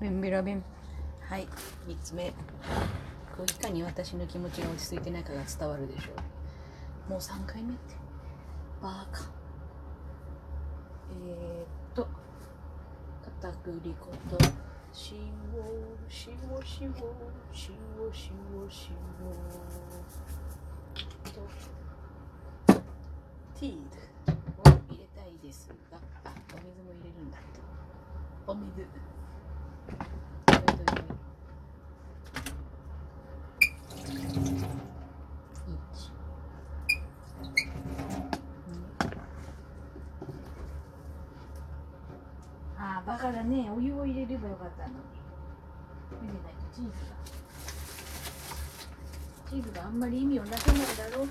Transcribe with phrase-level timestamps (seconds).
[0.00, 0.64] ベンベラベン。
[1.20, 1.48] はい
[1.88, 2.30] 3つ目。
[3.36, 6.10] こういかに私の気持ちが落ち着いてないかが伝わるでしょ
[7.08, 7.10] う。
[7.12, 7.94] もう3回目って。
[8.82, 9.22] バカ。
[11.28, 12.06] えー、っと。
[13.40, 14.38] 片栗粉と。
[14.98, 15.18] 塩
[16.10, 16.36] 塩塩
[16.72, 16.96] 塩塩塩
[21.32, 21.40] と
[23.54, 23.76] ティー
[24.26, 27.38] ドを入れたいですがあお水も入れるんだ
[28.46, 28.86] お水
[43.26, 44.94] ああバカだねお湯を入れればよかったのに。
[46.22, 46.94] 入れないとチーズが。
[49.50, 50.80] チーズがあんまり意味をなせない
[51.10, 51.28] だろう。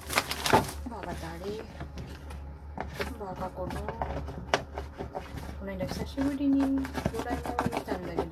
[0.90, 1.14] バカだ
[1.46, 1.64] れ。
[3.18, 8.26] バカこのこの間久しぶりにドラえもんを見たんだけど。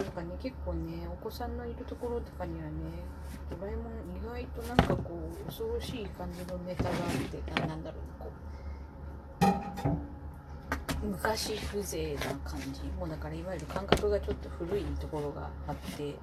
[0.00, 2.70] なんかね結構ねお子さんのいるところとかにはね
[3.50, 6.94] ドラえもん意外となんかこう恐ろしい感じのネタがあっ
[7.28, 8.32] てななんだろうこ
[10.16, 10.19] う。
[11.02, 12.82] 昔風情な感じ。
[12.98, 16.14] もうだからいわゆる感覚がちょっと古いところがあって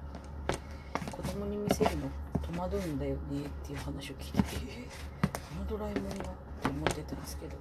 [1.10, 2.08] 子供に見せるの
[2.40, 4.88] 戸惑うんだよねっていう話を聞いててえ
[5.56, 6.18] あのドラえもんがっ
[6.62, 7.56] て思ってたんですけど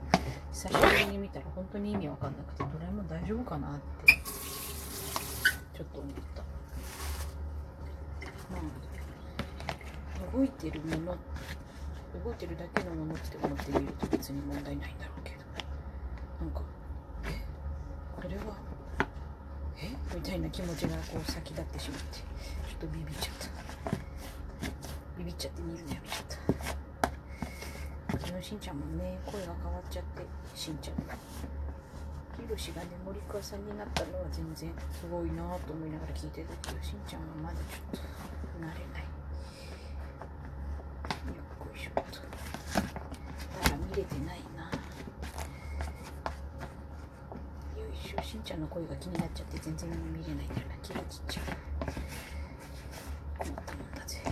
[0.53, 3.71] 久しぶりに見たら本当に意味わかんなくてドラえもん大丈夫かなっ
[4.05, 6.43] てちょっと思った。
[8.51, 8.61] まあ
[10.37, 11.17] 動いてるもの
[12.23, 15.37] 動いてるだけのものって思ってみると別に問題ないんだろうけど
[16.41, 16.61] なんか
[17.25, 17.41] え
[18.15, 18.57] これは
[19.77, 22.23] えみたいな気持ちがこう先立ってしまってちょ
[22.75, 23.95] っとビビっちゃった。
[25.17, 26.25] ビビっちゃって見るのやめちゃっ
[28.11, 28.17] た。
[28.17, 31.15] うちのしんちゃんもね声が変わっちゃってしんちゃんが
[32.35, 38.03] ヒロシがね森川さんになったのは全然すごいなと思いながら聞いてたけどしんちゃんはまだちょっと
[38.59, 39.07] 慣れない。
[41.31, 42.19] よっこいしょっと。
[43.63, 44.43] まだ見れてない。
[44.59, 44.67] な
[47.79, 51.45] よいしょしんちゃんの声が気になっちゃって全然見れないんだよな気がちっちゃい
[53.39, 53.91] 困ったもん。
[53.95, 54.31] だぜよ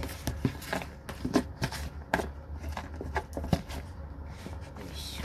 [4.94, 5.24] いしょ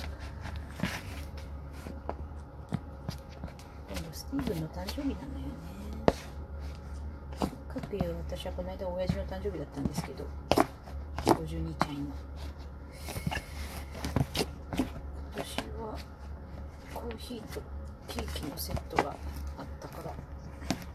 [3.90, 5.20] 今度スティーブンの誕生日なのよね。
[7.68, 10.24] かくいう私はこの間親父の誕生日だったんですけど
[11.26, 12.14] 52ちゃん今
[14.34, 14.86] 今
[15.36, 15.44] 年
[15.78, 15.98] は
[16.94, 17.60] コーヒーと
[18.10, 19.10] ケーキのセットが
[19.56, 20.12] あったから。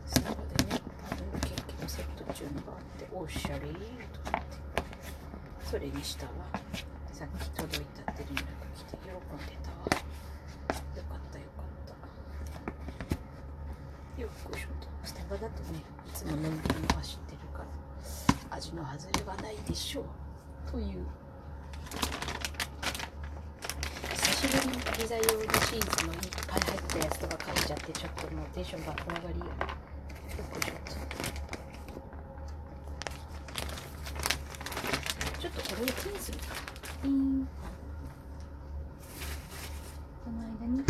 [0.05, 0.81] スタバでね
[1.41, 4.57] ケーキのセットっていうのがあっておしゃれーと思って。
[5.63, 6.31] それにしたわ。
[7.13, 8.43] さっき届いたって連絡
[8.75, 9.15] 来て喜ん
[9.47, 9.77] でたわ。
[9.87, 11.79] よかったよかっ
[14.17, 14.21] た。
[14.21, 14.89] よっこしょと。
[15.05, 17.65] スタバだとねいつものんびり走ってるから
[18.57, 20.03] 味の外れはないでしょう。
[20.69, 21.05] という
[24.35, 30.91] 久しぶりにピザ用のシーズのいっぱい入ったやつとか買っちゃってちょっともうテンションが上がりよよっこいしょと
[35.39, 36.45] ちょっとこれを気にするか
[37.01, 37.47] ピン
[40.25, 40.83] その間に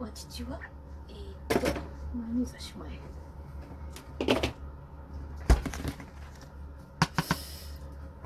[0.00, 0.58] お父は
[1.10, 1.66] えー、っと
[2.16, 2.98] 前に差しまえ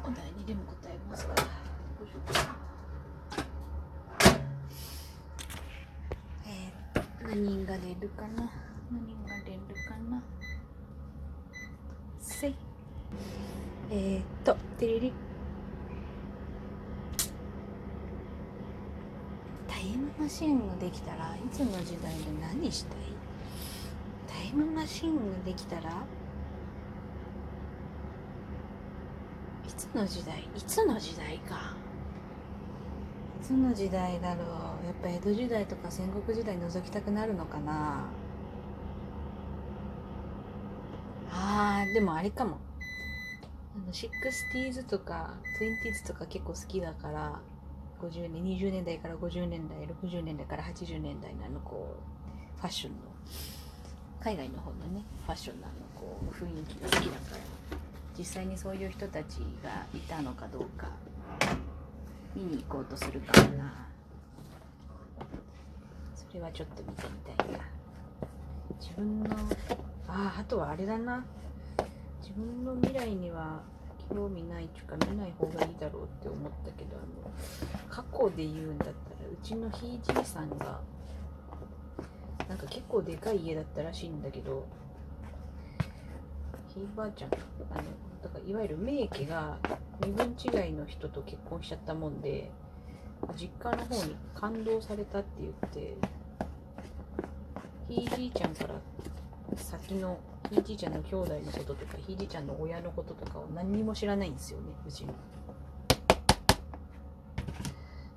[0.05, 1.49] お題にでも答えますかよ
[2.07, 2.19] いしょ
[6.47, 8.49] えー、っと何が出るかな。
[8.93, 9.59] 何が出る
[9.89, 10.23] かな。
[12.21, 12.55] せい。
[13.91, 15.13] えー、っとてれり
[19.69, 22.99] タイムマシンができたらいつの時代で何したい？
[24.27, 25.95] タイムマシンができたらい
[29.77, 30.49] つの時代？
[30.57, 31.75] いつの時代か。
[33.45, 34.87] つの時代だろう。
[34.87, 38.07] やっぱ江戸時代とか戦国時代覗きたくなるのかな。
[41.31, 42.59] あーでもあれかも。
[43.77, 47.41] あの 60s とか 20s とか結構好きだから
[48.01, 49.79] 50年20年代から50年代
[50.11, 51.97] 60年代から80年代のあのこ
[52.57, 52.99] うファッションの
[54.21, 57.65] 海外の方のねファッションのあのこう雰囲気が好きだから。
[58.17, 60.89] 実際にそういう人たちがいたのかどうか。
[62.35, 63.89] 見に行こうとするかもな。
[66.15, 67.59] それはちょっと見てみたいな。
[68.81, 69.37] 自分の
[70.09, 71.25] あああとはあれだな。
[72.21, 73.63] 自分の未来には
[74.11, 77.31] 興味ないっていうか見ない方がいいだろうって思ったけどあの
[77.89, 78.95] 過去で言うんだったら
[79.31, 80.81] うちのひいじいさんが
[82.49, 84.67] なんか結構でかい家だったらしいんだけど
[86.75, 87.31] ひいばあちゃん
[87.71, 87.83] あの
[88.25, 89.59] だからいわゆる名家が
[90.03, 92.51] 身分違いの人と結婚しちゃったもんで
[93.37, 95.97] 実家の方に感動されたって言って
[97.87, 98.81] ひいじいちゃんから
[99.57, 100.19] 先の
[100.51, 105.13] ひいじいちゃんの兄弟のこととかひいじいちゃんの親のこととかを何にも知らないんですよねうちの。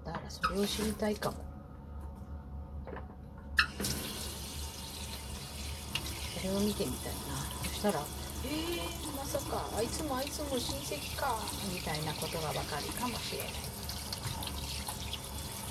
[0.06, 1.38] だからそれを知りたいかも。
[6.38, 7.20] それを見てみたいな。
[7.64, 8.00] そしたら
[8.46, 11.40] えー、まさかあいつもあいつも親戚か
[11.74, 13.50] みたいなことがわかるかもしれない。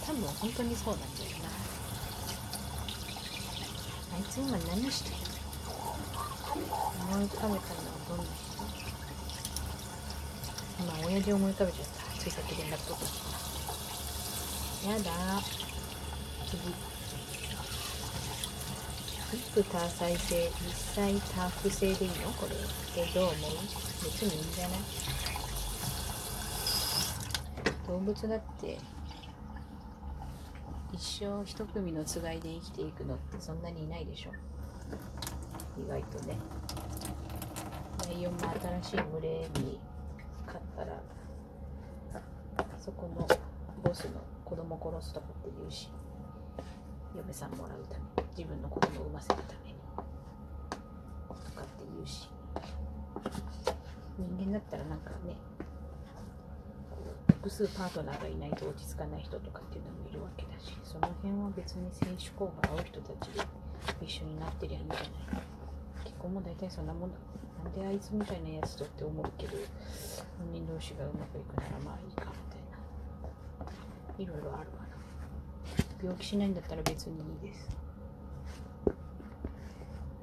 [0.07, 1.49] 多分本当にそうなんだよな。
[4.17, 5.17] あいつ今何してる
[6.55, 7.61] 思い浮かべたのは
[8.09, 8.31] どんな人？
[10.79, 11.91] 今親父思い浮かべちゃった。
[12.21, 13.03] ついさっき連絡取っ
[14.83, 15.43] たやだ。
[16.49, 16.96] 次。
[19.37, 22.33] 一夫多妻制一妻多夫制でいいの？
[22.33, 22.57] これ。
[22.97, 23.37] えどう思う？
[24.05, 24.79] 別にいいんじゃない？
[27.87, 28.79] 動物だって
[30.93, 34.31] 一生一組のつがいで生きていくのってそんなにいないでしょ。
[35.79, 36.39] 意外とね。
[38.09, 38.41] ライオンも
[38.83, 39.79] 新しい群れに
[40.47, 41.03] 勝ったら
[42.79, 43.27] そこの
[43.83, 44.13] ボスの
[44.45, 45.91] 子供殺すとかって言うし
[47.15, 48.16] 嫁さんもらうために。
[48.37, 49.77] 自分の子供を産ませるために
[51.29, 52.29] とかって言うし。
[54.19, 55.37] 人間だったらなんかね
[57.29, 63.43] 複数パートナーがいないと落ち着かない人とかっていうのもいるわけだしその辺は別に性趣向が合う人たちで
[64.01, 65.07] 一緒になってりゃいいんじゃない。
[66.05, 67.17] 結婚も大体そんなもんだ。
[67.63, 69.53] なんであいつみたいなやつとって思うけど
[70.39, 74.25] 本人同士がうまくいくならまあいいかみたいな。
[74.25, 74.97] いろいろあるわな。
[76.03, 77.86] 病気しないんだったら別にいいです。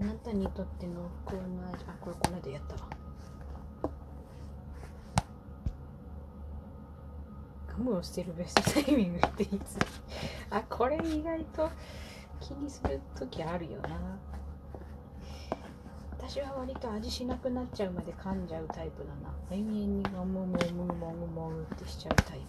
[0.03, 2.89] あなたにとっての不幸な味あこれこの間やったわ。
[7.69, 9.79] ガムを捨てるベストタイミングっていつ
[10.50, 11.69] あこれ意外と
[12.41, 14.19] 気にする時あるよな。
[16.17, 19.33] 私は割と味しなくなっちゃうまで噛んじゃうタイプだな。
[19.51, 22.41] 永遠にもむもむもむもむってしちゃうタイ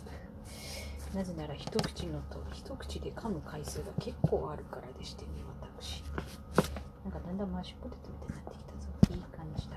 [1.13, 1.17] プ。
[1.17, 5.31] なぜなら一口のと一口で噛む回数が結構あるからでしてね
[5.79, 6.03] 私。
[7.27, 8.89] だんだんマッシュポテトみたいになってきたぞ。
[9.11, 9.77] いい感じだ。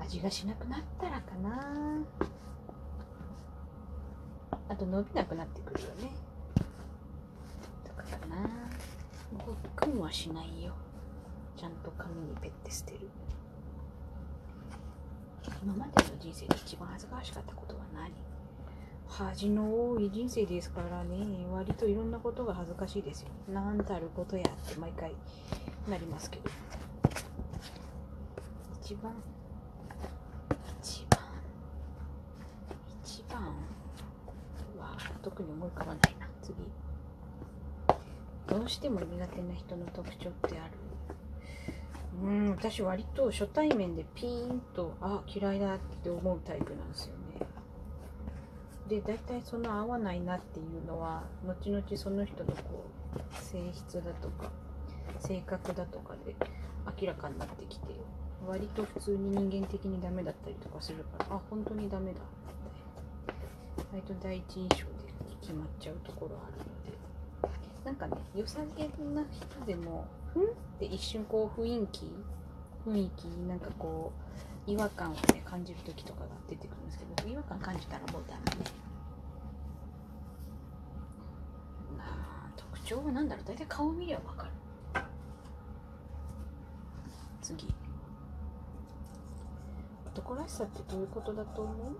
[0.00, 1.60] 味がしなくなったらかな。
[4.68, 6.10] あと伸びなくなってくるよね。
[7.84, 8.36] とかかな。
[9.44, 10.74] ごっくんはしないよ。
[11.56, 13.08] ちゃんと紙にペッて捨てる。
[15.62, 18.12] 今までの人生で一番恥ずかしかったことは何？
[19.08, 21.16] 恥の多い人生ですからね。
[21.52, 23.28] 割といろんなことが恥ずかしいですよ。
[23.52, 25.12] なんたることやって毎回
[25.88, 26.50] なりますけど。
[28.82, 29.12] 一番
[30.80, 31.20] 一番
[33.02, 33.42] 一番
[34.78, 36.28] は特に思い浮かばないな。
[36.42, 36.54] 次。
[38.46, 40.72] どうしても苦手な人の特徴ってある？
[42.22, 47.27] うん私割と初対面でピーンとあ嫌いだって思うタイプなんですよね。
[48.88, 52.84] で大体その合わないなっていうのは後々その人のこ
[53.16, 54.50] う性質だとか
[55.20, 56.34] 性格だとかで
[57.00, 57.86] 明らかになってきて
[58.46, 63.34] 割と普通に人間的にダメだったりとかするからあ本当にダメだって
[63.92, 64.84] 割と第一印象で
[65.40, 66.98] 決まっちゃうところあるので。
[67.88, 70.46] なんかね良さげな人でもふんっ
[70.78, 72.12] て一瞬こう雰囲気
[72.86, 78.70] 雰囲気なんかこう違和感をね感じる時とかが出てくるんですけど違和感感じたらもうダメね。
[81.96, 83.44] まあ特徴は何だろう。
[83.46, 84.52] 大体顔見りゃ分かる。
[87.40, 87.74] 次。
[90.04, 91.96] 男らしさってどういうことだと思う？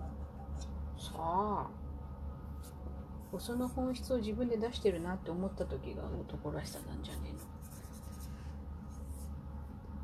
[1.01, 1.67] さあ。
[3.39, 7.28] その本質を自分で出してるなって思った時が男らしさなんじゃね？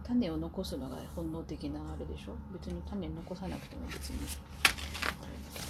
[0.07, 2.37] 種を残すのが本能的なあれでしょ？
[2.53, 4.19] 別に種残さなくても別に。
[4.19, 5.61] あれだ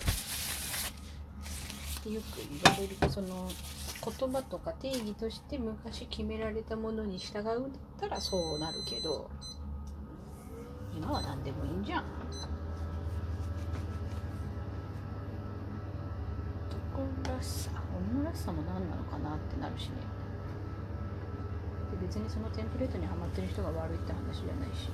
[2.03, 3.49] けどよく言われるその
[4.05, 9.31] 言葉とか定義として昔決められたものに従うんだったらそうなるけど
[10.95, 12.05] 今は何でもいいんじゃん。
[16.95, 17.71] 男らしさ
[18.13, 19.95] 女らしさも何なのかなってなるしね。
[22.05, 24.93] 別にそのテンプレートにはまってる人が悪いって話じゃないし。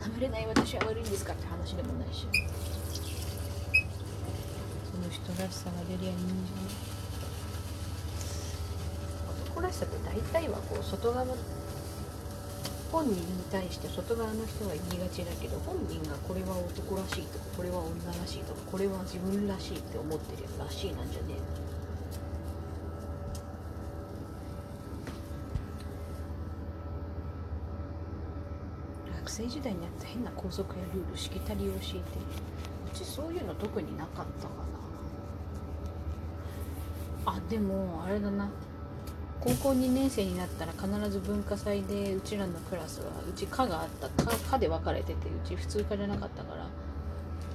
[0.00, 2.26] はまれない私は悪いんですかって話でもないし。
[4.86, 6.90] その人らしさが出りゃいいんじゃない
[9.50, 11.26] 男らしさって大体はこう外側
[12.92, 21.89] 本人に対して外側の人は言いがちだけど本人がこれは男らしいとかこれは女らしいとかこれは自分らしいって思ってるらしいなんじゃねえ学
[29.40, 32.00] 生時代にあった変な校則やルールしきたりを教えて。
[32.92, 34.54] うちそういうの特になかったか
[37.24, 37.36] な。
[37.36, 38.50] あでもあれだな。
[39.40, 44.08] 高校2年生になったら必ず文化祭でうちらのクラスはうち科があった。
[44.24, 46.66] 科科で分かれててうち普通科じゃなかったから。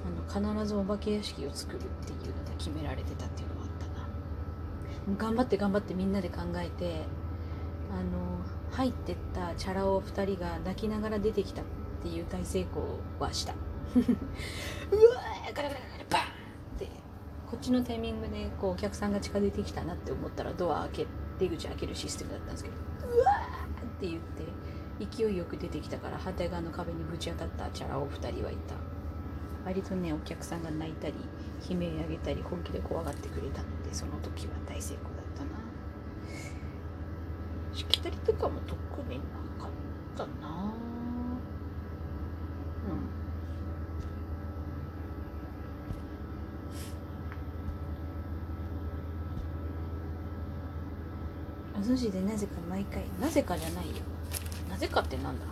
[0.06, 3.86] あの必ずお化け屋敷を作るっていうのが決められてたっていうのがあった
[5.12, 5.18] な。
[5.18, 7.02] 頑張って頑張ってみんなで考えて
[7.90, 8.36] あの
[8.70, 11.62] 入ってったチャラ男2人が泣きながら出てきた
[11.98, 13.52] っていう大成功はした。
[13.96, 16.24] うわーガラガラガラバーン
[16.76, 16.88] って。
[17.46, 21.06] こっちのタイミングでこうお客さんが近づいてきたなって思ったらドア開け
[21.38, 22.76] 出口開けるシステムだったんですけど
[23.06, 28.74] うわーって言って勢いよく出てきたから反対側の壁にぶち当たったチャラ男2人はいた
[29.64, 31.14] 割とねお客さんが泣いたり
[31.68, 35.50] 悲鳴上げたり本気で怖がってくれたのでその時は大成功だったな。
[37.72, 38.76] しきたりとかも特
[39.08, 39.24] にな
[39.62, 39.70] かっ
[40.16, 40.72] たな
[42.86, 42.90] う
[51.78, 51.80] ん。
[51.80, 53.96] お寿司でなぜか毎回なぜかじゃないよ。
[54.70, 55.46] なぜかってなんだ？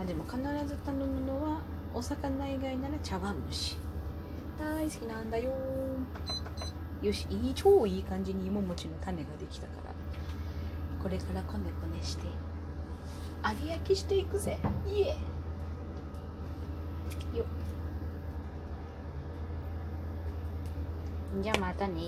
[0.00, 0.36] あでも必
[0.66, 1.60] ず頼むのは
[1.94, 3.76] お魚以外なら茶碗蒸し。
[4.58, 5.52] 大好きなんだよ。
[7.02, 9.92] よしいい超いい感じに芋餅の種ができたから。
[11.02, 12.26] これからこねこねして
[13.44, 14.58] 揚げ焼きしていくぜ。
[14.86, 15.16] イエ
[17.34, 17.44] よ
[21.42, 22.00] じゃあまたね